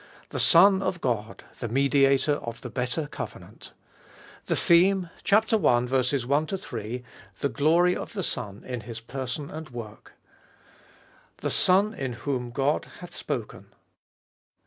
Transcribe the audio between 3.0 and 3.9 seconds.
Covenant.